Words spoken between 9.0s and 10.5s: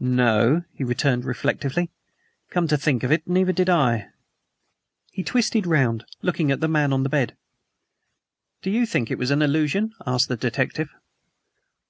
it was all an illusion?" asked the